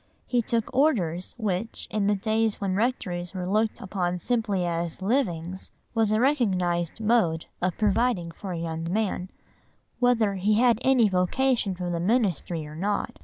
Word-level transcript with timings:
He 0.25 0.41
took 0.41 0.73
Orders 0.75 1.35
which, 1.37 1.87
in 1.91 2.07
the 2.07 2.15
days 2.15 2.59
when 2.59 2.73
rectories 2.73 3.35
were 3.35 3.45
looked 3.45 3.79
upon 3.79 4.17
simply 4.17 4.65
as 4.65 4.99
"livings," 4.99 5.69
was 5.93 6.11
a 6.11 6.19
recognised 6.19 6.99
mode 6.99 7.45
of 7.61 7.77
providing 7.77 8.31
for 8.31 8.51
a 8.51 8.57
young 8.57 8.91
man, 8.91 9.29
whether 9.99 10.33
he 10.37 10.55
had 10.55 10.79
any 10.81 11.07
vocation 11.07 11.75
for 11.75 11.91
the 11.91 11.99
ministry 11.99 12.65
or 12.65 12.75
not. 12.75 13.19